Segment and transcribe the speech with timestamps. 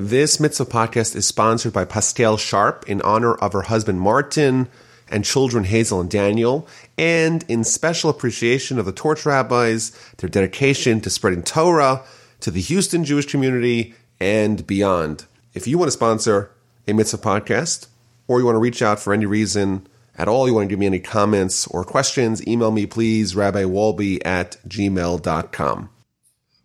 [0.00, 4.68] This mitzvah podcast is sponsored by Pascale Sharpe in honor of her husband Martyn
[5.08, 11.00] and children Hazel and Daniel, and in special appreciation of the torch rabbis, their dedication
[11.00, 12.04] to spreading Torah
[12.38, 15.24] to the Houston Jewish community and beyond.
[15.52, 16.52] If you want to sponsor
[16.86, 17.88] a mitzvah podcast,
[18.28, 20.78] or you want to reach out for any reason at all, you want to give
[20.78, 25.90] me any comments or questions, email me please, rabbiwolbe at gmail.com.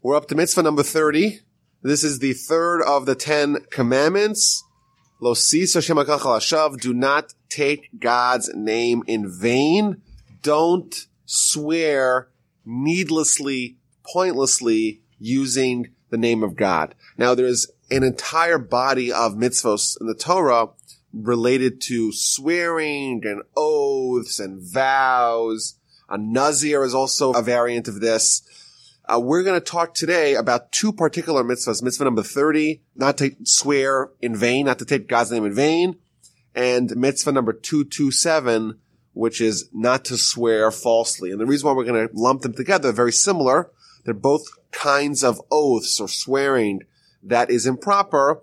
[0.03, 1.39] We're up to mitzvah number 30.
[1.85, 4.63] This is the third of the Ten Commandments.
[5.21, 10.01] Do not take God's name in vain.
[10.41, 12.29] Don't swear
[12.65, 16.95] needlessly, pointlessly using the name of God.
[17.17, 20.69] Now there's an entire body of mitzvos in the Torah
[21.11, 25.75] related to swearing and oaths and vows.
[26.07, 28.41] A nazir is also a variant of this.
[29.05, 31.83] Uh, we're going to talk today about two particular mitzvahs.
[31.83, 35.97] Mitzvah number 30, not to swear in vain, not to take God's name in vain.
[36.55, 38.79] And mitzvah number 227,
[39.11, 41.31] which is not to swear falsely.
[41.31, 43.69] And the reason why we're going to lump them together, very similar.
[44.05, 46.83] They're both kinds of oaths or swearing
[47.23, 48.41] that is improper.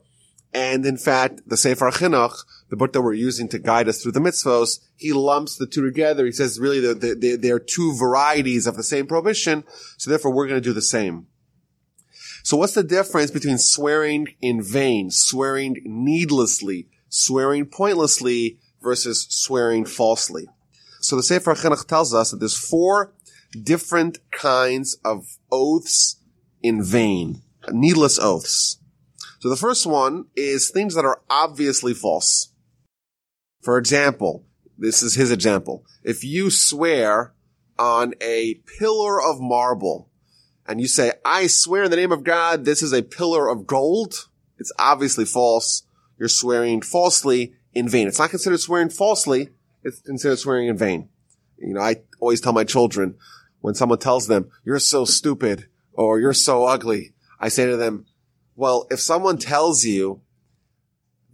[0.52, 2.36] And in fact, the Sefer Chinuch,
[2.70, 5.84] the book that we're using to guide us through the mitzvos, he lumps the two
[5.84, 6.24] together.
[6.24, 9.64] He says really they're, they're, they're two varieties of the same prohibition.
[9.98, 11.26] So therefore we're going to do the same.
[12.42, 20.48] So what's the difference between swearing in vain, swearing needlessly, swearing pointlessly versus swearing falsely?
[21.00, 23.12] So the Sefer Chinuch tells us that there's four
[23.60, 26.16] different kinds of oaths
[26.62, 28.78] in vain, needless oaths.
[29.40, 32.52] So the first one is things that are obviously false.
[33.60, 34.44] For example,
[34.78, 35.84] this is his example.
[36.02, 37.34] If you swear
[37.78, 40.08] on a pillar of marble
[40.66, 43.66] and you say, I swear in the name of God, this is a pillar of
[43.66, 45.84] gold, it's obviously false.
[46.18, 48.06] You're swearing falsely in vain.
[48.06, 49.48] It's not considered swearing falsely.
[49.82, 51.08] It's considered swearing in vain.
[51.58, 53.16] You know, I always tell my children
[53.60, 58.06] when someone tells them, you're so stupid or you're so ugly, I say to them,
[58.56, 60.20] well, if someone tells you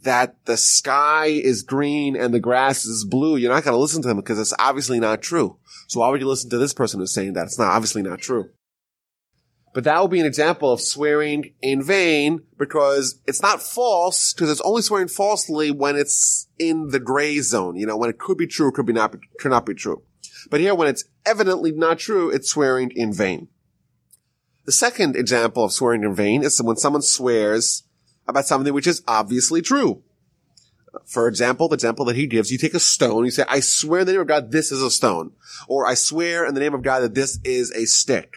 [0.07, 4.01] that the sky is green and the grass is blue, you're not going to listen
[4.01, 5.57] to them because it's obviously not true.
[5.87, 7.43] So why would you listen to this person who's saying that?
[7.43, 8.49] It's not obviously not true.
[9.73, 14.49] But that will be an example of swearing in vain because it's not false because
[14.49, 17.75] it's only swearing falsely when it's in the gray zone.
[17.75, 20.03] You know, when it could be true, could be not, could not be true.
[20.49, 23.49] But here, when it's evidently not true, it's swearing in vain.
[24.63, 27.83] The second example of swearing in vain is when someone swears
[28.27, 30.03] about something which is obviously true.
[31.05, 34.01] For example, the example that he gives, you take a stone, you say, I swear
[34.01, 35.31] in the name of God, this is a stone.
[35.67, 38.35] Or I swear in the name of God that this is a stick.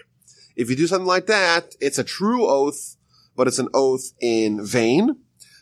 [0.56, 2.96] If you do something like that, it's a true oath,
[3.34, 5.16] but it's an oath in vain.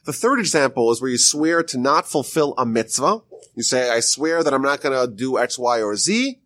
[0.04, 3.20] The third example is where you swear to not fulfill a mitzvah.
[3.54, 6.40] You say, I swear that I'm not going to do X, Y, or Z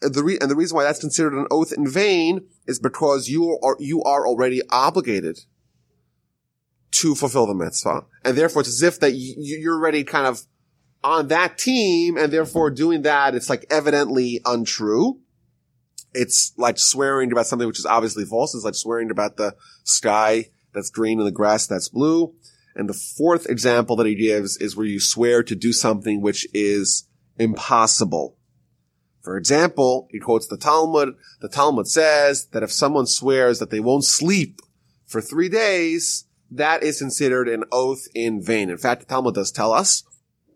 [0.00, 3.58] the re- and the reason why that's considered an oath in vain is because you
[3.62, 5.40] are you are already obligated
[6.92, 10.42] to fulfill the mitzvah, and therefore it's as if that you, you're already kind of
[11.02, 15.20] on that team, and therefore doing that it's like evidently untrue.
[16.12, 18.54] It's like swearing about something which is obviously false.
[18.54, 22.34] It's like swearing about the sky that's green and the grass that's blue.
[22.74, 26.46] And the fourth example that he gives is where you swear to do something which
[26.52, 27.08] is
[27.38, 28.36] impossible.
[29.22, 31.14] For example, he quotes the Talmud.
[31.40, 34.60] The Talmud says that if someone swears that they won't sleep
[35.04, 38.70] for three days, that is considered an oath in vain.
[38.70, 40.02] In fact, the Talmud does tell us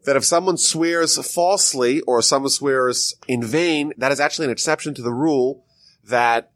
[0.05, 4.95] that if someone swears falsely or someone swears in vain, that is actually an exception
[4.95, 5.65] to the rule
[6.05, 6.53] that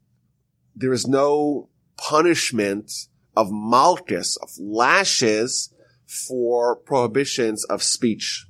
[0.75, 2.91] there is no punishment
[3.37, 5.73] of malchus, of lashes
[6.07, 8.47] for prohibitions of speech.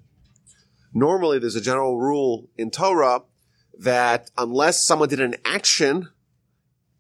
[0.95, 3.23] Normally, there's a general rule in Torah
[3.79, 6.09] that unless someone did an action,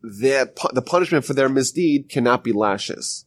[0.02, 3.24] the, the punishment for their misdeed cannot be lashes.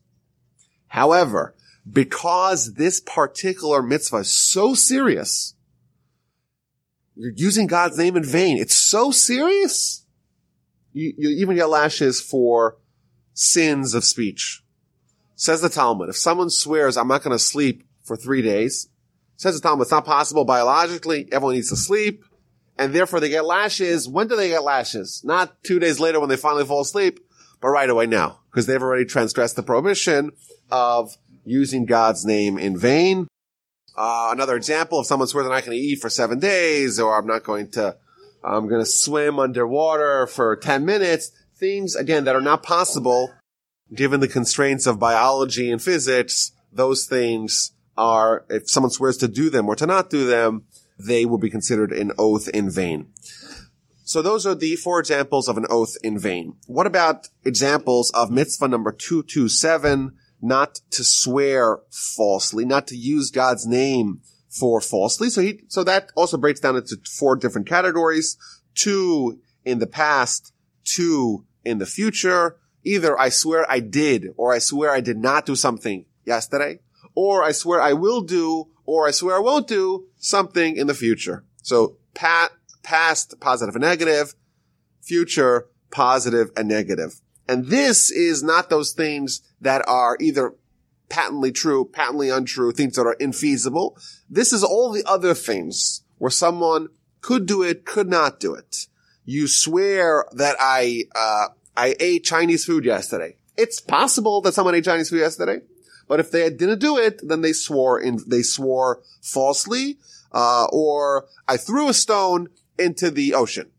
[0.91, 1.55] However,
[1.89, 5.55] because this particular mitzvah is so serious,
[7.15, 8.57] you're using God's name in vain.
[8.57, 10.05] It's so serious.
[10.91, 12.77] You, you even get lashes for
[13.33, 14.63] sins of speech.
[15.35, 18.89] Says the Talmud, if someone swears, I'm not going to sleep for three days,
[19.37, 21.29] says the Talmud, it's not possible biologically.
[21.31, 22.25] Everyone needs to sleep
[22.77, 24.09] and therefore they get lashes.
[24.09, 25.21] When do they get lashes?
[25.23, 27.21] Not two days later when they finally fall asleep,
[27.61, 30.31] but right away now, because they've already transgressed the prohibition
[30.71, 33.27] of using God's name in vain.
[33.97, 37.17] Uh, another example, if someone swears they're not going to eat for seven days, or
[37.17, 37.97] I'm not going to,
[38.43, 43.31] I'm going to swim underwater for 10 minutes, things, again, that are not possible
[43.93, 49.49] given the constraints of biology and physics, those things are, if someone swears to do
[49.49, 50.63] them or to not do them,
[50.97, 53.07] they will be considered an oath in vain.
[54.03, 56.55] So those are the four examples of an oath in vain.
[56.67, 63.65] What about examples of mitzvah number 227, not to swear falsely, not to use God's
[63.65, 65.29] name for falsely.
[65.29, 68.37] So he, so that also breaks down into four different categories.
[68.75, 70.53] Two in the past,
[70.83, 72.57] two in the future.
[72.83, 76.79] Either I swear I did or I swear I did not do something yesterday
[77.15, 80.93] or I swear I will do or I swear I won't do something in the
[80.93, 81.43] future.
[81.61, 82.51] So pat,
[82.83, 84.33] past, positive and negative,
[85.01, 87.20] future, positive and negative.
[87.47, 90.55] And this is not those things that are either
[91.09, 94.01] patently true, patently untrue, things that are infeasible.
[94.29, 96.87] This is all the other things where someone
[97.19, 98.87] could do it, could not do it.
[99.25, 103.35] You swear that I, uh, I ate Chinese food yesterday.
[103.57, 105.61] It's possible that someone ate Chinese food yesterday,
[106.07, 109.97] but if they didn't do it, then they swore in, they swore falsely,
[110.31, 112.49] uh, or I threw a stone
[112.79, 113.69] into the ocean.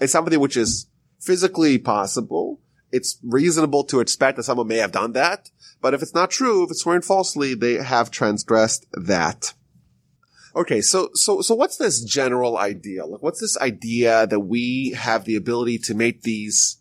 [0.00, 0.86] It's something which is
[1.20, 2.60] physically possible.
[2.94, 5.50] It's reasonable to expect that someone may have done that.
[5.80, 9.52] But if it's not true, if it's swearing falsely, they have transgressed that.
[10.54, 13.04] Okay, so so so what's this general idea?
[13.04, 16.78] Like, what's this idea that we have the ability to make these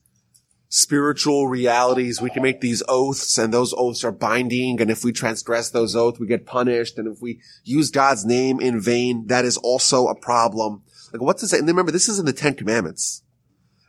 [0.69, 2.21] spiritual realities?
[2.21, 4.79] We can make these oaths, and those oaths are binding.
[4.79, 6.99] And if we transgress those oaths, we get punished.
[6.99, 10.83] And if we use God's name in vain, that is also a problem.
[11.11, 11.53] Like, what's this?
[11.53, 13.22] And remember, this is in the Ten Commandments.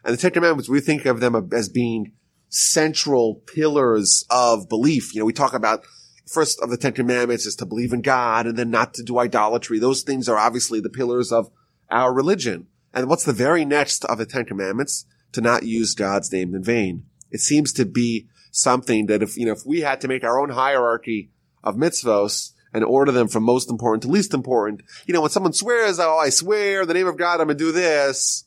[0.05, 2.13] And the Ten Commandments, we think of them as being
[2.49, 5.15] central pillars of belief.
[5.15, 5.85] You know, we talk about
[6.27, 9.19] first of the Ten Commandments is to believe in God and then not to do
[9.19, 9.79] idolatry.
[9.79, 11.51] Those things are obviously the pillars of
[11.91, 12.67] our religion.
[12.93, 15.07] And what's the very next of the Ten Commandments?
[15.33, 17.07] To not use God's name in vain.
[17.31, 20.39] It seems to be something that if, you know, if we had to make our
[20.39, 21.33] own hierarchy
[21.65, 25.53] of mitzvos and order them from most important to least important, you know, when someone
[25.53, 28.45] swears, oh, I swear in the name of God, I'm going to do this.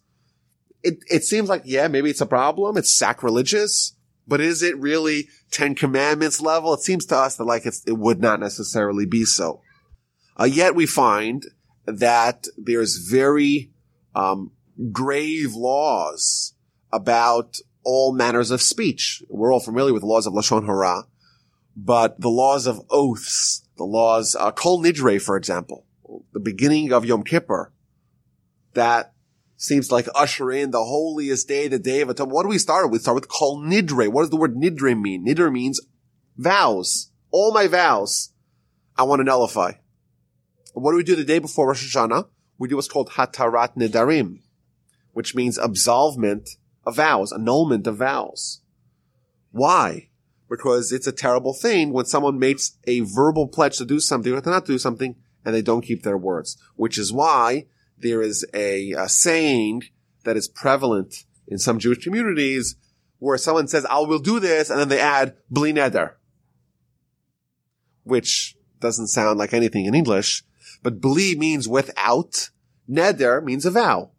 [0.88, 2.78] It, it seems like, yeah, maybe it's a problem.
[2.78, 3.96] It's sacrilegious.
[4.28, 6.74] But is it really Ten Commandments level?
[6.74, 9.62] It seems to us that like it would not necessarily be so.
[10.40, 11.46] Uh, yet we find
[11.86, 13.72] that there's very
[14.16, 14.52] um,
[14.92, 16.54] grave laws
[16.92, 19.24] about all manners of speech.
[19.30, 21.04] We're all familiar with the laws of lashon hara,
[21.76, 25.86] but the laws of oaths, the laws, uh, kol nidre, for example,
[26.34, 27.72] the beginning of Yom Kippur,
[28.74, 29.14] that
[29.58, 32.36] seems like usher in the holiest day, the day of atonement.
[32.36, 32.92] What do we start with?
[32.94, 34.08] We start with kol nidre.
[34.08, 35.26] What does the word nidre mean?
[35.26, 35.82] Nidre means
[36.38, 37.12] vows.
[37.32, 38.32] All my vows,
[38.96, 39.74] I want to nullify.
[40.74, 42.30] What do we do the day before Rosh Hashanah?
[42.60, 44.42] We do what's called hatarat nidarim,
[45.14, 46.50] which means absolvement
[46.86, 48.62] of vows, annulment of vows.
[49.52, 50.10] Why?
[50.50, 54.40] Because it's a terrible thing when someone makes a verbal pledge to do something or
[54.40, 57.66] to not do something and they don't keep their words, which is why
[57.98, 59.84] there is a, a saying
[60.24, 62.76] that is prevalent in some Jewish communities
[63.20, 66.14] where someone says, I will do this, and then they add bli neder,
[68.04, 70.44] which doesn't sound like anything in English,
[70.84, 72.50] but bli means without,
[72.90, 74.12] neder means a vow.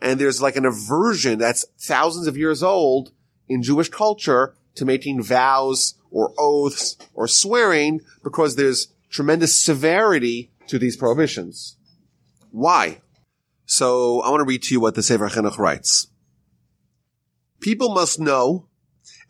[0.00, 3.12] And there's like an aversion that's thousands of years old
[3.48, 10.78] in Jewish culture to making vows or oaths or swearing because there's tremendous severity to
[10.78, 11.76] these prohibitions.
[12.56, 13.02] Why?
[13.66, 16.06] So I want to read to you what the Sefer Chinuch writes.
[17.60, 18.66] People must know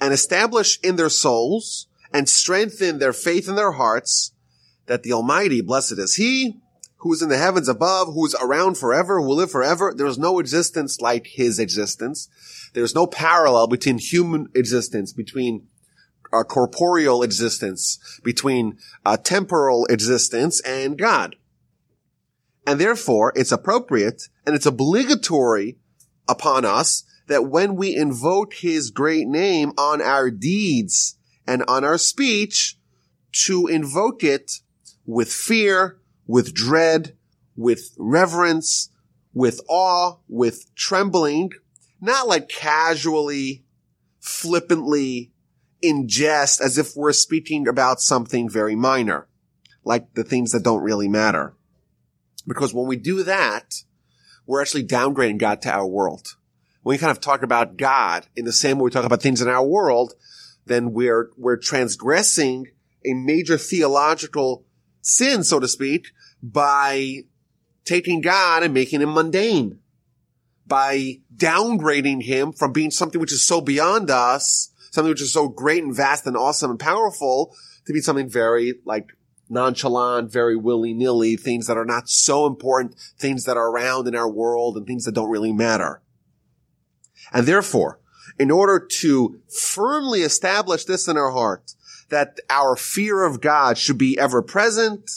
[0.00, 4.30] and establish in their souls and strengthen their faith in their hearts
[4.87, 6.61] that the Almighty, blessed is He,
[6.99, 9.92] who is in the heavens above, who is around forever, who will live forever.
[9.92, 12.28] There is no existence like His existence.
[12.75, 15.66] There is no parallel between human existence, between
[16.33, 21.35] uh, corporeal existence, between uh, temporal existence and God.
[22.67, 25.79] And therefore, it's appropriate and it's obligatory
[26.29, 31.99] upon us that when we invoke his great name on our deeds and on our
[31.99, 32.79] speech,
[33.45, 34.61] to invoke it
[35.05, 37.17] with fear, with dread,
[37.55, 38.91] with reverence,
[39.35, 41.51] with awe, with trembling,
[42.01, 43.65] not like casually,
[44.21, 45.33] flippantly,
[45.83, 49.29] in jest, as if we're speaking about something very minor,
[49.85, 51.55] like the things that don't really matter.
[52.47, 53.83] Because when we do that,
[54.47, 56.37] we're actually downgrading God to our world.
[56.83, 59.43] When we kind of talk about God in the same way we talk about things
[59.43, 60.15] in our world,
[60.67, 62.67] then we're, we're transgressing
[63.05, 64.65] a major theological
[65.00, 66.09] sin, so to speak,
[66.43, 67.23] by
[67.85, 69.81] taking God and making him mundane.
[70.67, 75.49] By downgrading him from being something which is so beyond us, something which is so
[75.49, 77.55] great and vast and awesome and powerful,
[77.87, 79.16] to be something very like
[79.49, 84.29] nonchalant, very willy-nilly, things that are not so important, things that are around in our
[84.29, 86.03] world and things that don't really matter.
[87.33, 88.00] And therefore,
[88.38, 91.73] in order to firmly establish this in our heart,
[92.09, 95.11] that our fear of God should be ever present,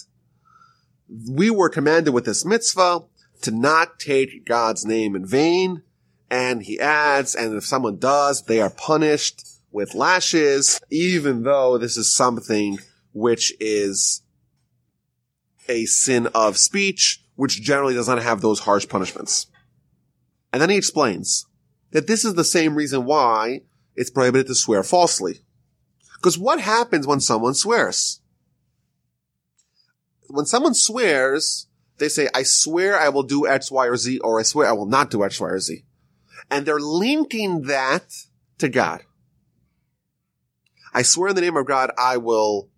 [1.30, 3.02] we were commanded with this mitzvah
[3.42, 5.84] to not take God's name in vain.
[6.32, 11.98] And he adds, and if someone does, they are punished with lashes, even though this
[11.98, 12.80] is something
[13.14, 14.24] which is
[15.68, 19.48] a sin of speech, which generally does not have those harsh punishments.
[20.52, 21.46] And then he explains
[21.92, 23.62] that this is the same reason why
[23.96, 25.42] it's prohibited to swear falsely.
[26.16, 28.22] Because what happens when someone swears?
[30.28, 34.40] When someone swears, they say, I swear I will do X, Y, or Z, or
[34.40, 35.84] I swear I will not do X, Y, or Z.
[36.52, 38.14] And they're linking that
[38.58, 39.04] to God.
[40.94, 42.70] I swear in the name of God, I will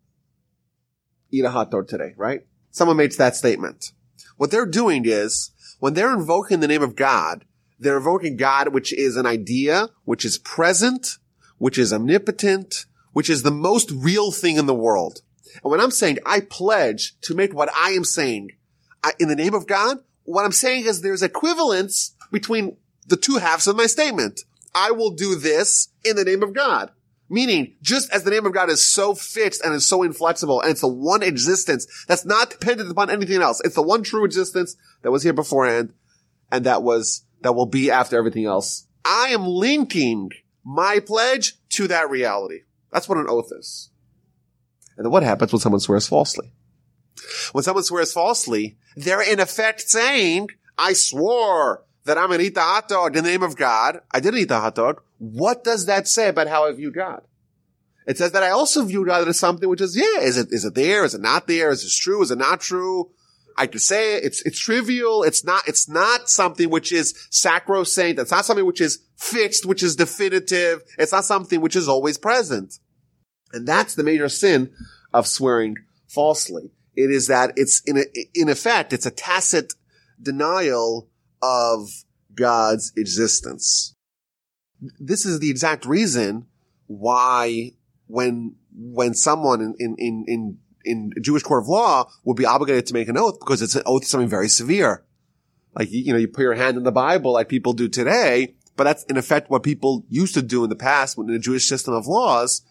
[1.31, 2.45] eat a hot dog today, right?
[2.71, 3.91] Someone makes that statement.
[4.37, 7.45] What they're doing is, when they're invoking the name of God,
[7.79, 11.17] they're invoking God, which is an idea, which is present,
[11.57, 15.21] which is omnipotent, which is the most real thing in the world.
[15.63, 18.51] And when I'm saying I pledge to make what I am saying
[19.03, 23.37] I, in the name of God, what I'm saying is there's equivalence between the two
[23.37, 24.41] halves of my statement.
[24.73, 26.91] I will do this in the name of God.
[27.31, 30.69] Meaning, just as the name of God is so fixed and is so inflexible, and
[30.69, 33.61] it's the one existence that's not dependent upon anything else.
[33.63, 35.93] It's the one true existence that was here beforehand,
[36.51, 38.85] and that was, that will be after everything else.
[39.05, 40.31] I am linking
[40.65, 42.63] my pledge to that reality.
[42.91, 43.91] That's what an oath is.
[44.97, 46.51] And then what happens when someone swears falsely?
[47.53, 52.55] When someone swears falsely, they're in effect saying, I swore that I'm going to eat
[52.55, 53.99] the hot dog in the name of God.
[54.11, 55.01] I didn't eat the hot dog.
[55.19, 57.21] What does that say about how I view God?
[58.07, 60.65] It says that I also view God as something which is, yeah, is it, is
[60.65, 61.05] it there?
[61.05, 61.69] Is it not there?
[61.69, 62.21] Is it true?
[62.21, 63.11] Is it not true?
[63.57, 64.23] I could say it.
[64.23, 65.23] It's, it's trivial.
[65.23, 68.19] It's not, it's not something which is sacrosanct.
[68.19, 70.81] It's not something which is fixed, which is definitive.
[70.97, 72.79] It's not something which is always present.
[73.53, 74.71] And that's the major sin
[75.13, 75.75] of swearing
[76.07, 76.71] falsely.
[76.95, 79.73] It is that it's in a, in effect, it's a tacit
[80.21, 81.10] denial
[81.41, 81.89] of
[82.35, 83.95] God's existence
[84.99, 86.47] this is the exact reason
[86.87, 87.71] why
[88.07, 92.93] when when someone in in in in Jewish court of law would be obligated to
[92.93, 95.03] make an oath because it's an oath to something very severe.
[95.75, 98.85] Like you know, you put your hand in the Bible like people do today, but
[98.85, 101.93] that's in effect what people used to do in the past in the Jewish system
[101.93, 102.63] of laws.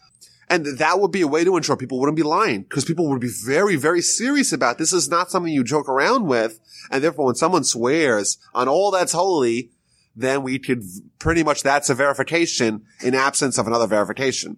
[0.51, 3.21] And that would be a way to ensure people wouldn't be lying because people would
[3.21, 6.59] be very, very serious about this is not something you joke around with.
[6.91, 9.71] And therefore, when someone swears on all that's holy,
[10.13, 10.83] then we could
[11.19, 14.57] pretty much that's a verification in absence of another verification.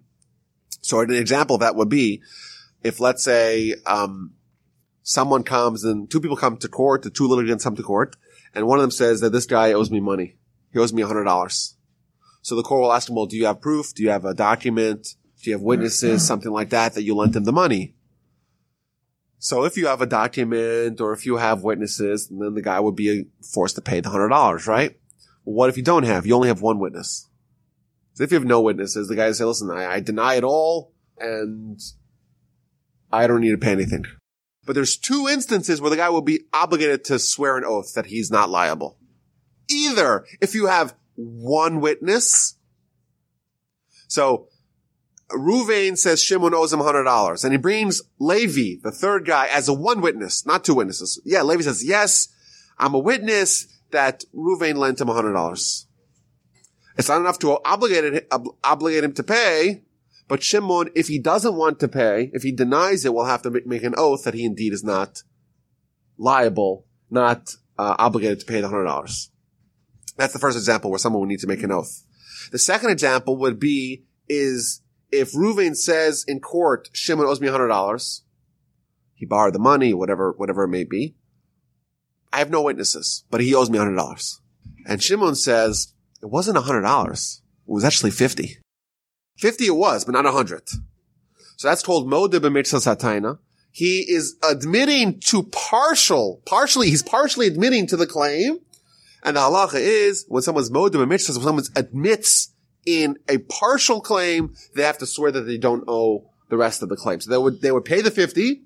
[0.80, 2.24] So an example of that would be
[2.82, 4.32] if let's say um,
[5.04, 8.16] someone comes and two people come to court, the two litigants come to court,
[8.52, 10.38] and one of them says that this guy owes me money.
[10.72, 11.76] He owes me hundred dollars.
[12.42, 13.94] So the court will ask him, well, do you have proof?
[13.94, 15.14] Do you have a document?
[15.44, 16.22] Do you have witnesses?
[16.22, 16.26] Mm-hmm.
[16.26, 17.94] Something like that that you lent him the money.
[19.38, 22.96] So if you have a document or if you have witnesses, then the guy would
[22.96, 24.96] be forced to pay the hundred dollars, right?
[25.44, 26.26] what if you don't have?
[26.26, 27.28] You only have one witness.
[28.14, 30.44] So if you have no witnesses, the guy would say, listen, I, I deny it
[30.44, 31.78] all and
[33.12, 34.06] I don't need to pay anything.
[34.64, 38.06] But there's two instances where the guy will be obligated to swear an oath that
[38.06, 38.96] he's not liable.
[39.68, 42.56] Either if you have one witness.
[44.08, 44.48] So
[45.30, 49.74] Ruvain says Shimon owes him $100 and he brings Levi, the third guy, as a
[49.74, 51.20] one witness, not two witnesses.
[51.24, 52.28] Yeah, Levi says, yes,
[52.78, 55.86] I'm a witness that Ruvain lent him $100.
[56.96, 58.28] It's not enough to obligate,
[58.62, 59.82] obligate him to pay,
[60.28, 63.62] but Shimon, if he doesn't want to pay, if he denies it, will have to
[63.66, 65.22] make an oath that he indeed is not
[66.16, 69.28] liable, not uh, obligated to pay the $100.
[70.16, 72.04] That's the first example where someone would need to make an oath.
[72.52, 74.80] The second example would be is
[75.20, 78.20] if Ruvain says in court, Shimon owes me $100,
[79.14, 81.16] he borrowed the money, whatever, whatever it may be.
[82.32, 84.40] I have no witnesses, but he owes me $100.
[84.86, 87.12] And Shimon says, it wasn't $100.
[87.12, 88.58] It was actually 50.
[89.36, 90.68] 50 it was, but not 100.
[91.56, 93.38] So that's called Modeh b'miktzas sataina.
[93.70, 98.58] He is admitting to partial, partially, he's partially admitting to the claim.
[99.22, 102.53] And the halacha is, when someone's Modeh b'miktzas, when someone admits
[102.86, 106.88] in a partial claim, they have to swear that they don't owe the rest of
[106.88, 107.20] the claim.
[107.20, 108.62] So they would, they would pay the 50,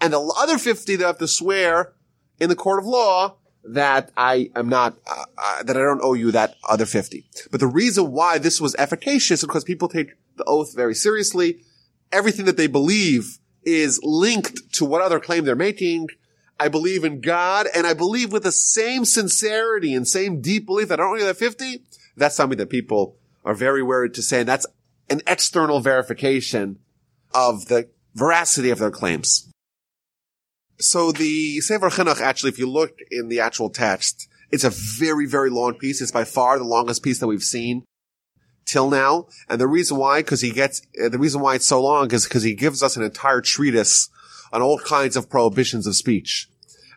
[0.00, 1.92] and the other 50 they have to swear
[2.38, 6.14] in the court of law that I am not, uh, uh, that I don't owe
[6.14, 7.24] you that other 50.
[7.50, 11.60] But the reason why this was efficacious is because people take the oath very seriously.
[12.10, 16.08] Everything that they believe is linked to what other claim they're making.
[16.58, 20.88] I believe in God and I believe with the same sincerity and same deep belief
[20.88, 21.84] that I don't owe you that 50.
[22.16, 24.42] That's something that people are very wary to say.
[24.42, 24.66] That's
[25.10, 26.78] an external verification
[27.34, 29.50] of the veracity of their claims.
[30.78, 35.26] So the Sefer Chinuch, actually, if you look in the actual text, it's a very,
[35.26, 36.00] very long piece.
[36.00, 37.84] It's by far the longest piece that we've seen
[38.66, 39.26] till now.
[39.48, 42.24] And the reason why, because he gets, uh, the reason why it's so long is
[42.24, 44.08] because he gives us an entire treatise
[44.52, 46.48] on all kinds of prohibitions of speech.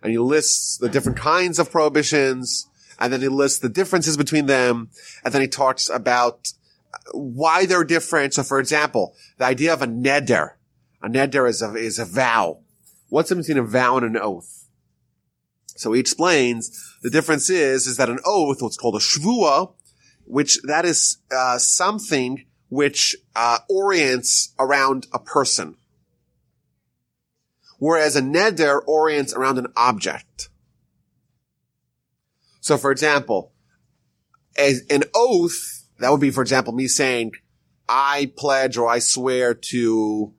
[0.01, 2.67] And he lists the different kinds of prohibitions,
[2.99, 4.89] and then he lists the differences between them,
[5.23, 6.53] and then he talks about
[7.13, 8.33] why they're different.
[8.33, 10.51] So for example, the idea of a neder.
[11.01, 12.59] A neder is a, is a vow.
[13.09, 14.67] What's the between a vow and an oath?
[15.75, 19.73] So he explains the difference is, is that an oath, what's called a shvua,
[20.25, 25.77] which that is uh, something which uh, orients around a person,
[27.77, 30.49] whereas a neder orients around an object.
[32.65, 33.53] So, for example,
[34.57, 37.34] as an oath that would be, for example, me saying,
[37.88, 40.34] "I pledge or I swear to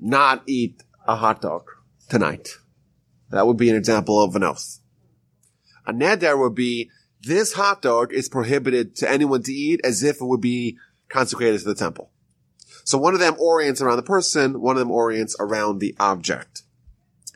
[0.00, 1.64] not eat a hot dog
[2.08, 2.48] tonight."
[3.28, 4.80] That would be an example of an oath.
[5.86, 10.22] A neder would be this hot dog is prohibited to anyone to eat as if
[10.22, 10.78] it would be
[11.10, 12.10] consecrated to the temple.
[12.84, 16.62] So one of them orients around the person, one of them orients around the object.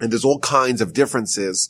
[0.01, 1.69] And there's all kinds of differences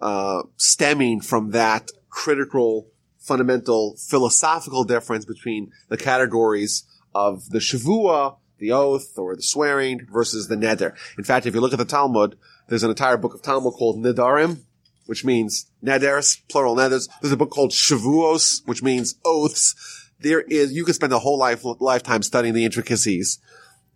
[0.00, 2.88] uh, stemming from that critical,
[3.18, 10.48] fundamental, philosophical difference between the categories of the shavua, the oath, or the swearing versus
[10.48, 10.94] the neder.
[11.16, 12.36] In fact, if you look at the Talmud,
[12.68, 14.60] there's an entire book of Talmud called Nedarim,
[15.06, 17.08] which means neders, plural neders.
[17.22, 19.74] There's a book called Shavuos, which means oaths.
[20.20, 23.38] There is, you could spend a whole life, lifetime studying the intricacies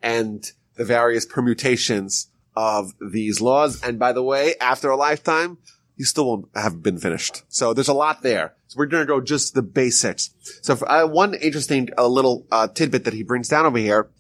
[0.02, 3.82] and the various permutations of these laws.
[3.82, 5.59] And by the way, after a lifetime,
[5.96, 7.42] you still won't have been finished.
[7.48, 8.55] So there's a lot there.
[8.68, 10.31] So we're going to go just the basics.
[10.62, 14.11] So for, uh, one interesting uh, little uh, tidbit that he brings down over here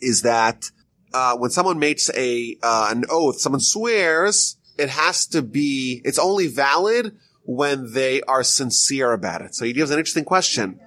[0.00, 0.70] is that
[1.12, 6.18] uh, when someone makes a uh, an oath, someone swears it has to be, it's
[6.18, 9.54] only valid when they are sincere about it.
[9.54, 10.80] So he gives an interesting question.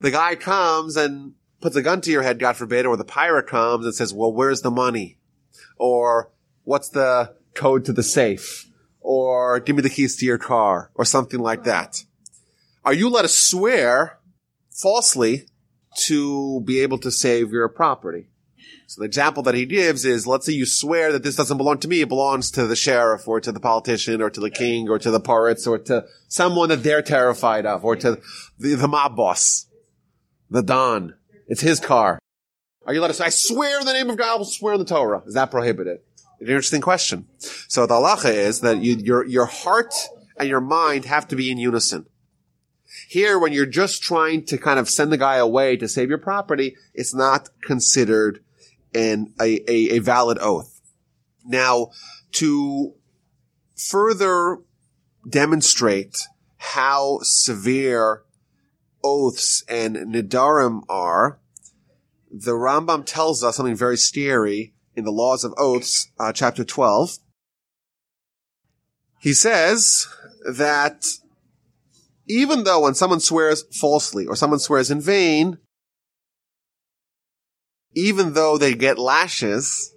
[0.00, 3.46] The guy comes and puts a gun to your head, God forbid, or the pirate
[3.46, 5.18] comes and says, well, where's the money?
[5.78, 6.30] Or
[6.64, 8.66] what's the code to the safe?
[9.08, 12.02] Or give me the keys to your car or something like that.
[12.84, 14.18] Are you allowed to swear
[14.68, 15.46] falsely
[15.98, 18.30] to be able to save your property?
[18.88, 21.78] So the example that he gives is, let's say you swear that this doesn't belong
[21.78, 24.88] to me, it belongs to the sheriff or to the politician or to the king
[24.88, 28.20] or to the pirates or to someone that they're terrified of or to
[28.58, 29.68] the, the mob boss,
[30.50, 31.14] the Don.
[31.46, 32.18] It's his car.
[32.84, 34.74] Are you allowed to say, I swear in the name of God, I will swear
[34.74, 35.22] in the Torah.
[35.26, 36.00] Is that prohibited?
[36.40, 37.26] An interesting question.
[37.38, 39.94] So the halacha is that you, your, your heart
[40.38, 42.06] and your mind have to be in unison.
[43.08, 46.18] Here, when you're just trying to kind of send the guy away to save your
[46.18, 48.42] property, it's not considered
[48.94, 50.80] and a, a, a valid oath.
[51.44, 51.90] Now,
[52.32, 52.94] to
[53.76, 54.58] further
[55.28, 56.18] demonstrate
[56.56, 58.22] how severe
[59.04, 61.38] oaths and nidarim are,
[62.30, 67.18] the Rambam tells us something very scary in the Laws of Oaths, uh, chapter 12.
[69.20, 70.06] He says
[70.50, 71.06] that
[72.26, 75.58] even though when someone swears falsely or someone swears in vain,
[77.94, 79.94] even though they get lashes,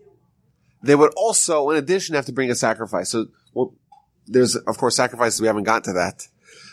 [0.82, 3.10] they would also, in addition, have to bring a sacrifice.
[3.10, 3.76] So, well,
[4.26, 5.42] there's, of course, sacrifices.
[5.42, 6.28] We haven't got to that.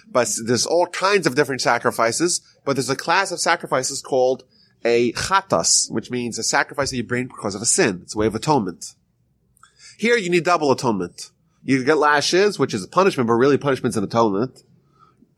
[0.09, 4.45] But there's all kinds of different sacrifices, but there's a class of sacrifices called
[4.85, 8.01] a chatas, which means a sacrifice that you bring because of a sin.
[8.03, 8.95] It's a way of atonement.
[9.99, 11.31] Here you need double atonement.
[11.65, 14.63] You get lashes, which is a punishment, but really punishment's an atonement.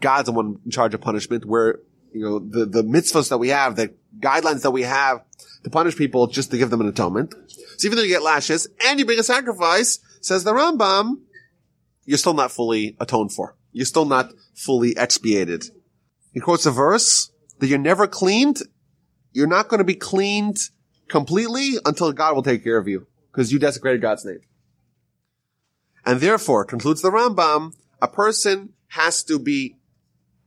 [0.00, 1.78] God's the one in charge of punishment, where,
[2.12, 5.22] you know, the, the mitzvahs that we have, the guidelines that we have
[5.64, 7.34] to punish people just to give them an atonement.
[7.78, 11.20] So even though you get lashes and you bring a sacrifice, says the Rambam,
[12.04, 13.56] you're still not fully atoned for.
[13.72, 15.66] You're still not fully expiated.
[16.32, 18.62] He quotes a verse that you're never cleaned.
[19.38, 20.58] You're not going to be cleaned
[21.06, 24.40] completely until God will take care of you because you desecrated God's name.
[26.04, 29.76] And therefore, concludes the Rambam, a person has to be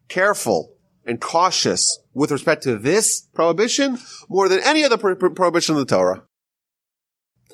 [0.09, 0.73] careful
[1.05, 5.79] and cautious with respect to this prohibition more than any other pro- pro- prohibition in
[5.79, 6.23] the Torah.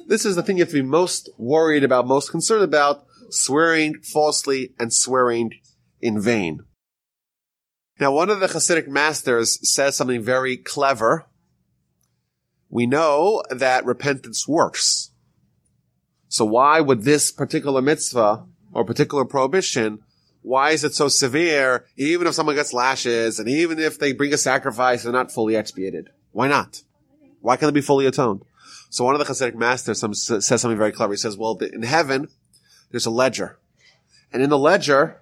[0.08, 4.02] This is the thing you have to be most worried about, most concerned about, swearing
[4.02, 5.52] falsely and swearing
[6.02, 6.62] in vain.
[8.00, 11.26] Now, one of the Hasidic masters says something very clever.
[12.70, 15.12] We know that repentance works.
[16.28, 20.00] So why would this particular mitzvah or particular prohibition,
[20.42, 24.34] why is it so severe even if someone gets lashes and even if they bring
[24.34, 26.10] a sacrifice, they're not fully expiated?
[26.32, 26.84] Why not?
[27.42, 28.44] Why can't they be fully atoned?
[28.90, 30.02] So one of the Hasidic masters
[30.46, 31.14] says something very clever.
[31.14, 32.28] He says, well, in heaven,
[32.92, 33.58] there's a ledger.
[34.32, 35.22] And in the ledger,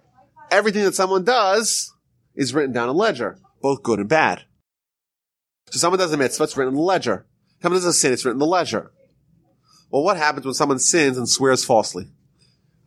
[0.52, 1.94] everything that someone does
[2.36, 4.43] is written down in ledger, both good and bad.
[5.71, 7.26] So someone does a mitzvah, it's written in the ledger.
[7.62, 8.91] Someone does a sin, it's written in the ledger.
[9.89, 12.10] Well, what happens when someone sins and swears falsely?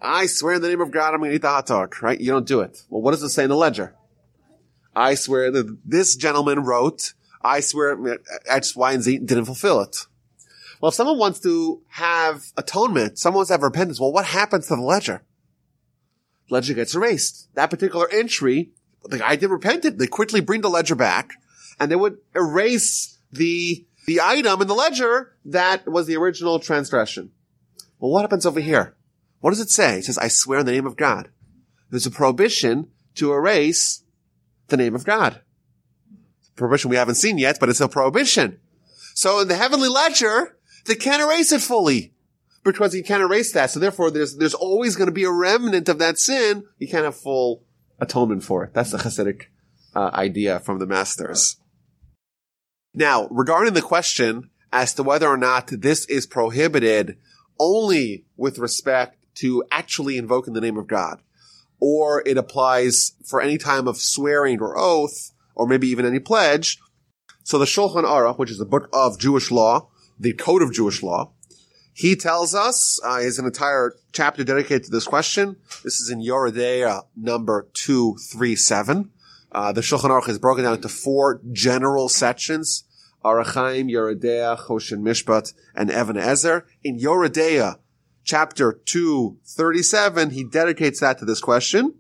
[0.01, 2.21] I swear in the name of God, I'm going to eat the hot dog, right?
[2.21, 2.83] You don't do it.
[2.89, 3.97] Well, what does it say in the ledger?
[4.95, 10.07] I swear that this gentleman wrote, I swear X, Y, and Z didn't fulfill it.
[10.81, 14.69] Well, if someone wants to have atonement, someone wants to have repentance, well, what happens
[14.69, 15.25] to the ledger?
[16.51, 17.49] Ledger gets erased.
[17.55, 18.73] That particular entry,
[19.09, 19.99] the guy did repented.
[19.99, 21.33] They quickly bring the ledger back
[21.81, 27.31] and they would erase the, the item in the ledger that was the original transgression.
[27.99, 28.95] Well, what happens over here?
[29.41, 29.99] What does it say?
[29.99, 31.31] It says, I swear in the name of God.
[31.91, 34.03] There's a prohibition to erase
[34.69, 35.41] the name of God.
[36.55, 38.61] Prohibition we haven't seen yet, but it's a prohibition.
[39.15, 42.13] So in the heavenly ledger, they can't erase it fully
[42.65, 43.71] because you can't erase that.
[43.71, 46.65] So therefore, there's there's always going to be a remnant of that sin.
[46.79, 47.63] You can't have full
[47.99, 48.71] atonement for.
[48.73, 49.45] That's the Hasidic
[49.95, 51.57] uh, idea from the masters.
[52.95, 57.17] Now, regarding the question as to whether or not this is prohibited
[57.59, 61.21] only with respect to actually invoking the name of God,
[61.81, 66.79] or it applies for any time of swearing or oath, or maybe even any pledge.
[67.45, 71.03] So the Shulchan Aruch, which is a book of Jewish law, the code of Jewish
[71.03, 71.33] law,
[71.99, 75.57] he tells us, uh, is an entire chapter dedicated to this question.
[75.83, 79.11] This is in Yoreh De'ah number 237.
[79.51, 82.85] Uh, the Shulchan Aruch is broken down into four general sections.
[83.25, 86.69] Orach Chaim, Yoreh De'ah, Choshen Mishpat, and Even Ezer.
[86.85, 87.81] In Yoreh De'ah,
[88.23, 91.97] chapter 237, he dedicates that to this question.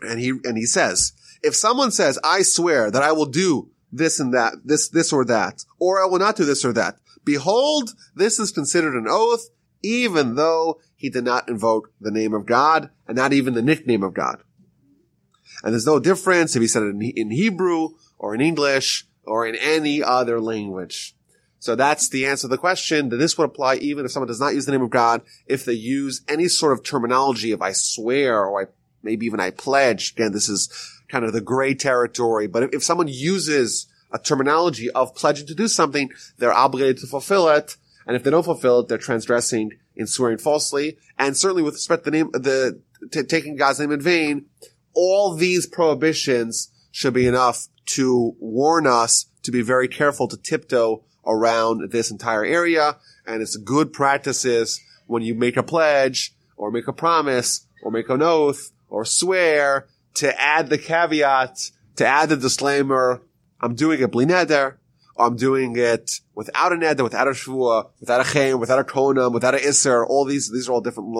[0.00, 4.20] And he, and he says, if someone says, I swear that I will do this
[4.20, 7.90] and that, this, this or that, or I will not do this or that, behold,
[8.14, 9.48] this is considered an oath,
[9.82, 14.02] even though he did not invoke the name of God and not even the nickname
[14.02, 14.42] of God.
[15.62, 19.54] And there's no difference if he said it in, Hebrew or in English or in
[19.56, 21.14] any other language.
[21.60, 24.40] So that's the answer to the question that this would apply even if someone does
[24.40, 27.72] not use the name of God, if they use any sort of terminology of I
[27.72, 28.66] swear or I,
[29.02, 30.12] maybe even I pledge.
[30.12, 30.68] Again, this is
[31.08, 32.46] kind of the gray territory.
[32.46, 37.06] But if, if someone uses a terminology of pledging to do something, they're obligated to
[37.06, 37.76] fulfill it.
[38.06, 40.96] And if they don't fulfill it, they're transgressing in swearing falsely.
[41.18, 42.80] And certainly with respect to the name, the,
[43.12, 44.46] t- taking God's name in vain,
[44.94, 51.04] all these prohibitions should be enough to warn us to be very careful to tiptoe
[51.26, 52.96] around this entire area.
[53.26, 58.08] And it's good practices when you make a pledge or make a promise or make
[58.08, 63.22] an oath or swear to add the caveat, to add the disclaimer,
[63.60, 64.76] I'm doing it bli neder,
[65.16, 68.84] or I'm doing it without a neder, without a shvua, without a chaim, without a
[68.84, 70.06] konam, without a isser.
[70.06, 71.16] All these, these are all different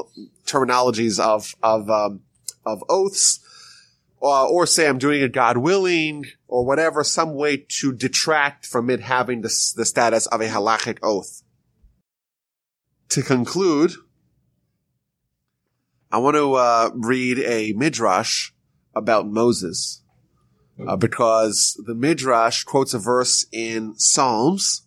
[0.47, 2.21] terminologies of, of, um,
[2.65, 3.41] of oaths.
[4.21, 8.91] Uh, or say I'm doing it God willing, or whatever, some way to detract from
[8.91, 11.45] it having the, the status of a halachic oath.
[13.11, 13.93] To conclude,
[16.11, 18.51] I want to uh, read a midrash
[18.93, 20.03] about Moses,
[20.87, 24.83] uh, because the midrash quotes a verse in Psalms,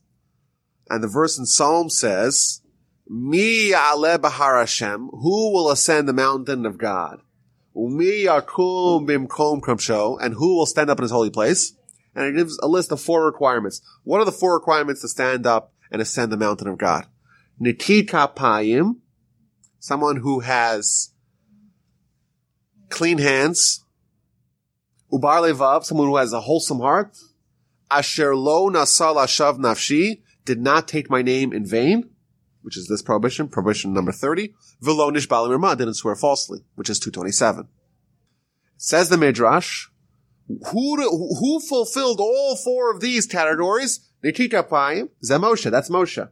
[0.89, 2.61] and the verse in Psalms says,
[3.07, 7.21] "Mi ale bahar Hashem, who will ascend the mountain of God?"
[7.75, 11.73] Umi yakum bimkom kodsho, and who will stand up in his holy place?
[12.13, 13.81] And it gives a list of four requirements.
[14.03, 17.07] What are the four requirements to stand up and ascend the mountain of God?
[17.59, 18.97] Nikita payim,
[19.79, 21.13] someone who has
[22.89, 23.80] clean hands.
[25.11, 27.17] Ubar levav, someone who has a wholesome heart.
[27.89, 32.09] Asher lo nasa lashav nafshi, did not take my name in vain
[32.61, 34.53] which is this prohibition, prohibition number 30.
[34.83, 37.67] Vilonish balim didn't swear falsely, which is 227.
[38.77, 39.87] Says the Midrash,
[40.71, 44.07] who, who fulfilled all four of these categories?
[44.23, 46.29] Nikita Payim, Zemoshe, that's Moshe.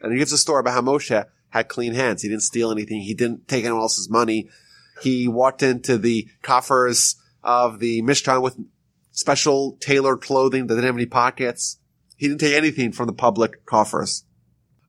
[0.00, 2.22] And he gives a story about how Moshe had clean hands.
[2.22, 3.02] He didn't steal anything.
[3.02, 4.50] He didn't take anyone else's money.
[5.00, 8.58] He walked into the coffers of the Mishkan with
[9.10, 11.78] special tailored clothing that didn't have any pockets.
[12.16, 14.24] He didn't take anything from the public coffers.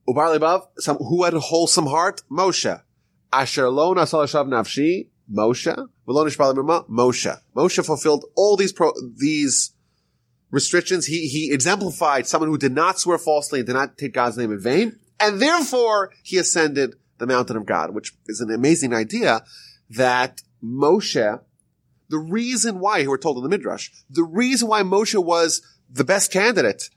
[0.08, 2.82] Ubar some who had a wholesome heart, Moshe.
[3.32, 5.88] Asher lo nasal nafshi, Moshe.
[6.06, 7.40] Moshe.
[7.56, 9.72] Moshe fulfilled all these pro, these
[10.50, 11.06] restrictions.
[11.06, 14.52] He he exemplified someone who did not swear falsely and did not take God's name
[14.52, 19.44] in vain, and therefore he ascended the mountain of God, which is an amazing idea
[19.90, 21.40] that Moshe,
[22.14, 26.30] the reason why, we're told in the Midrash, the reason why Moshe was the best
[26.30, 26.88] candidate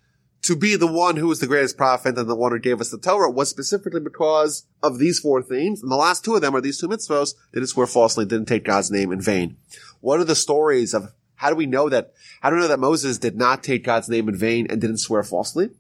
[0.44, 2.92] to be the one who was the greatest prophet and the one who gave us
[2.92, 5.82] the Torah was specifically because of these four things.
[5.82, 8.64] And the last two of them are these two mitzvahs, didn't swear falsely, didn't take
[8.64, 9.58] God's name in vain.
[10.00, 12.80] What are the stories of how do we know that, how do we know that
[12.80, 15.72] Moses did not take God's name in vain and didn't swear falsely?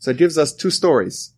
[0.00, 1.32] So it gives us two stories.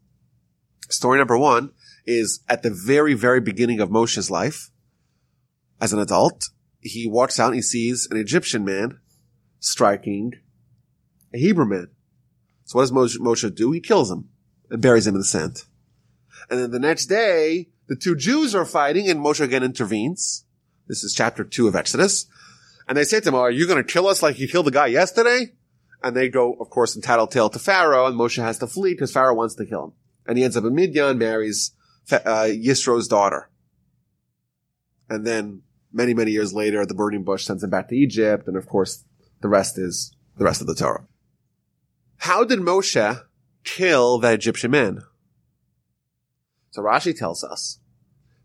[0.88, 1.73] Story number one
[2.07, 4.71] is at the very, very beginning of Moshe's life
[5.83, 6.49] as an adult.
[6.83, 8.99] He walks out and he sees an Egyptian man
[9.61, 10.33] striking
[11.33, 11.88] a Hebrew man.
[12.64, 13.71] So what does Moshe, Moshe do?
[13.73, 14.29] He kills him
[14.68, 15.64] and buries him in the sand.
[16.51, 20.45] And then the next day, the two Jews are fighting and Moshe again intervenes.
[20.88, 22.27] This is chapter two of Exodus.
[22.88, 24.73] And they say to him, are you going to kill us like you killed the
[24.73, 25.53] guy yesterday?
[26.03, 29.12] And they go, of course, in tattletale to Pharaoh and Moshe has to flee because
[29.12, 29.92] Pharaoh wants to kill him.
[30.27, 31.73] And he ends up in Midian, marries
[32.11, 33.51] uh, Yisro's daughter.
[35.09, 38.46] And then many, many years later, the burning bush sends him back to Egypt.
[38.48, 39.05] And of course,
[39.40, 41.07] the rest is the rest of the Torah.
[42.18, 43.22] How did Moshe
[43.64, 45.02] kill that Egyptian man?
[46.70, 47.81] So Rashi tells us,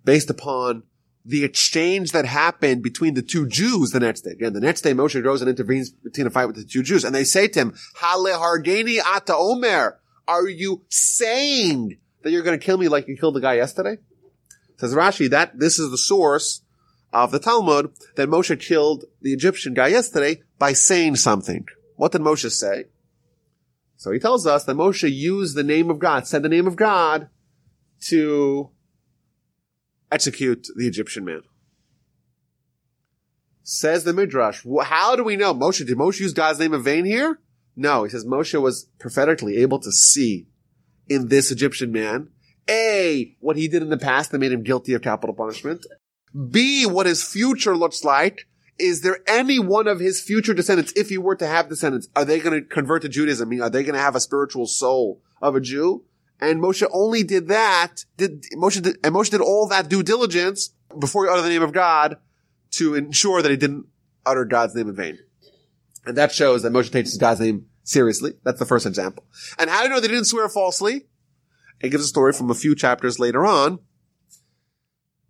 [0.03, 0.83] based upon
[1.27, 4.31] the exchange that happened between the two Jews the next day.
[4.31, 7.03] Again, the next day Moshe goes and intervenes between a fight with the two Jews,
[7.03, 12.57] and they say to him, Hale hargeni ata omer, are you saying that you're going
[12.57, 13.97] to kill me like you killed the guy yesterday?
[14.77, 16.61] Says Rashi that this is the source
[17.13, 21.65] of the Talmud that Moshe killed the Egyptian guy yesterday by saying something.
[21.95, 22.85] What did Moshe say?
[23.95, 26.75] So he tells us that Moshe used the name of God, said the name of
[26.75, 27.29] God
[28.07, 28.69] to
[30.11, 31.41] execute the Egyptian man.
[33.63, 35.53] Says the Midrash, how do we know?
[35.53, 37.39] Moshe, did Moshe use God's name in vain here?
[37.75, 40.47] No, he says Moshe was prophetically able to see
[41.09, 42.29] in this Egyptian man,
[42.69, 45.85] A, what he did in the past that made him guilty of capital punishment.
[46.49, 48.47] B, what his future looks like
[48.79, 52.25] is there any one of his future descendants, if he were to have descendants, are
[52.25, 53.47] they going to convert to Judaism?
[53.47, 56.03] I mean, are they going to have a spiritual soul of a Jew?
[56.39, 60.69] And Moshe only did that, did, Moshe did, and Moshe did all that due diligence
[60.99, 62.17] before he uttered the name of God
[62.71, 63.87] to ensure that he didn't
[64.25, 65.19] utter God's name in vain.
[66.05, 68.33] And that shows that Moshe takes God's name seriously.
[68.43, 69.25] That's the first example.
[69.57, 71.07] And how do you know they didn't swear falsely?
[71.79, 73.79] It gives a story from a few chapters later on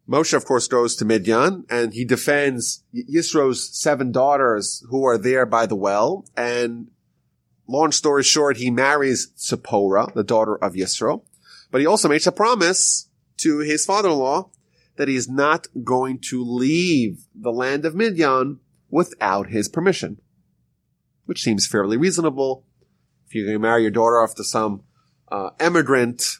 [0.09, 5.45] Moshe, of course, goes to Midian and he defends Yisro's seven daughters who are there
[5.45, 6.25] by the well.
[6.35, 6.89] And
[7.67, 11.23] long story short, he marries Zipporah, the daughter of Yisro.
[11.71, 14.49] But he also makes a promise to his father-in-law
[14.95, 20.21] that he's not going to leave the land of Midian without his permission,
[21.25, 22.63] which seems fairly reasonable.
[23.27, 24.83] If you're going to marry your daughter off to some
[25.29, 26.39] uh, emigrant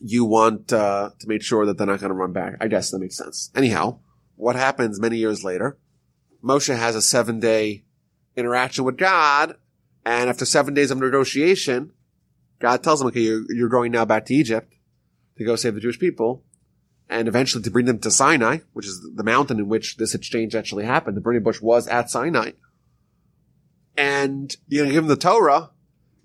[0.00, 2.56] you want uh, to make sure that they're not going to run back.
[2.60, 3.50] I guess that makes sense.
[3.54, 4.00] Anyhow,
[4.36, 5.78] what happens many years later?
[6.42, 7.84] Moshe has a seven day
[8.36, 9.56] interaction with God,
[10.04, 11.92] and after seven days of negotiation,
[12.60, 14.74] God tells him, "Okay, you're, you're going now back to Egypt
[15.38, 16.44] to go save the Jewish people."
[17.06, 20.54] And eventually to bring them to Sinai, which is the mountain in which this exchange
[20.54, 21.18] actually happened.
[21.18, 22.52] The burning bush was at Sinai.
[23.94, 25.70] And you're going to give them the Torah.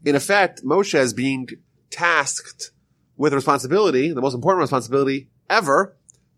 [0.06, 1.50] In effect, Moshe is being
[1.92, 2.72] tasked
[3.20, 5.96] with responsibility, the most important responsibility ever,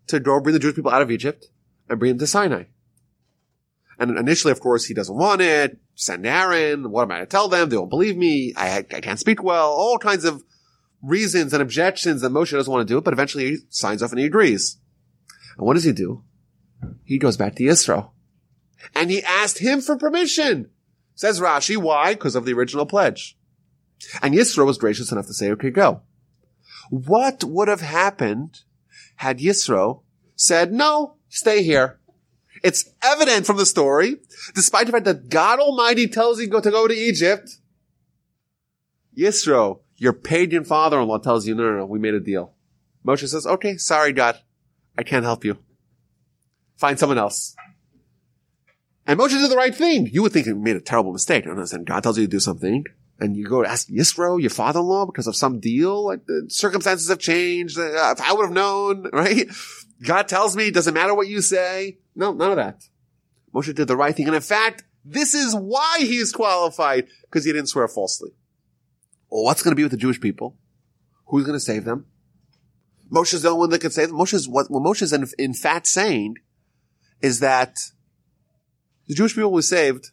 [0.08, 1.46] to go bring the Jewish people out of Egypt
[1.88, 2.64] and bring them to Sinai.
[4.00, 5.78] And initially, of course, he doesn't want it.
[5.94, 6.90] Send Aaron.
[6.90, 7.68] What am I to tell them?
[7.68, 8.52] They won't believe me.
[8.56, 9.70] I, I can't speak well.
[9.70, 10.42] All kinds of
[11.00, 14.10] reasons and objections that Moshe doesn't want to do it, but eventually he signs off
[14.10, 14.78] and he agrees.
[15.56, 16.24] And what does he do?
[17.04, 18.10] He goes back to Yisro.
[18.92, 20.70] And he asked him for permission.
[21.14, 22.14] Says Rashi, why?
[22.14, 23.38] Because of the original pledge.
[24.20, 26.02] And Yisro was gracious enough to say, okay, go.
[26.90, 28.60] What would have happened
[29.16, 30.02] had Yisro
[30.36, 31.98] said, no, stay here?
[32.62, 34.16] It's evident from the story,
[34.54, 37.58] despite the fact that God Almighty tells you to go to Egypt,
[39.16, 42.54] Yisro, your pagan father-in-law tells you, no, no, no, we made a deal.
[43.06, 44.38] Moshe says, okay, sorry, God.
[44.96, 45.58] I can't help you.
[46.76, 47.56] Find someone else.
[49.06, 50.08] And Moshe did the right thing.
[50.12, 51.46] You would think he made a terrible mistake.
[51.46, 52.84] And God tells you to do something
[53.22, 57.20] and you go ask Yisro, your father-in-law, because of some deal, like the circumstances have
[57.20, 57.78] changed.
[57.78, 59.48] Uh, if I would have known, right?
[60.02, 61.98] God tells me, doesn't matter what you say.
[62.16, 62.82] No, none of that.
[63.54, 64.26] Moshe did the right thing.
[64.26, 68.30] And in fact, this is why he's qualified, because he didn't swear falsely.
[69.30, 70.56] Well, what's going to be with the Jewish people?
[71.26, 72.06] Who's going to save them?
[73.08, 74.18] Moshe's the only one that can save them.
[74.18, 76.38] Moshe's what, what Moshe's in, in fact saying
[77.20, 77.76] is that
[79.06, 80.10] the Jewish people were saved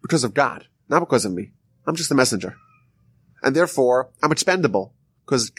[0.00, 1.50] because of God, not because of me.
[1.86, 2.56] I'm just a messenger.
[3.42, 4.94] And therefore, I'm expendable.
[5.26, 5.50] because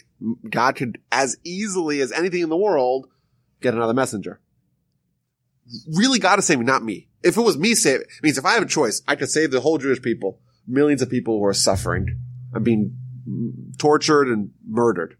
[0.49, 3.07] God could as easily as anything in the world
[3.61, 4.39] get another messenger.
[5.93, 7.09] Really God is saving, not me.
[7.23, 9.51] If it was me saving, it means if I have a choice, I could save
[9.51, 12.17] the whole Jewish people, millions of people who are suffering
[12.53, 12.97] and being
[13.77, 15.17] tortured and murdered.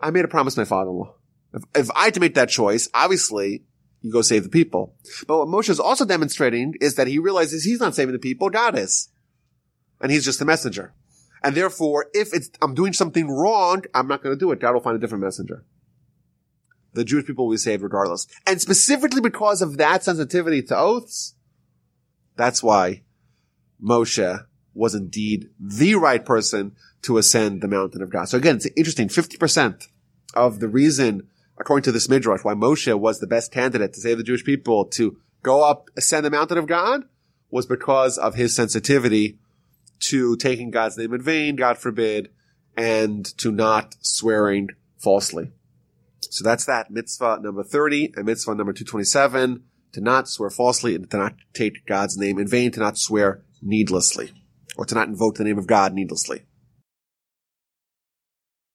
[0.00, 1.14] I made a promise to my father-in-law.
[1.52, 3.64] If, if I had to make that choice, obviously
[4.00, 4.94] you go save the people.
[5.26, 8.48] But what Moshe is also demonstrating is that he realizes he's not saving the people,
[8.48, 9.10] God is.
[10.04, 10.92] And he's just a messenger.
[11.42, 12.28] And therefore, if
[12.60, 14.60] I'm doing something wrong, I'm not going to do it.
[14.60, 15.64] God will find a different messenger.
[16.92, 18.26] The Jewish people will be saved regardless.
[18.46, 21.36] And specifically because of that sensitivity to oaths,
[22.36, 23.04] that's why
[23.82, 28.28] Moshe was indeed the right person to ascend the mountain of God.
[28.28, 29.08] So again, it's interesting.
[29.08, 29.86] 50%
[30.34, 34.18] of the reason, according to this midrash, why Moshe was the best candidate to save
[34.18, 37.04] the Jewish people to go up, ascend the mountain of God
[37.50, 39.38] was because of his sensitivity
[40.00, 42.30] to taking God's name in vain, God forbid,
[42.76, 45.52] and to not swearing falsely.
[46.20, 51.08] So that's that mitzvah number 30 and mitzvah number 227 to not swear falsely and
[51.10, 54.32] to not take God's name in vain, to not swear needlessly
[54.76, 56.42] or to not invoke the name of God needlessly.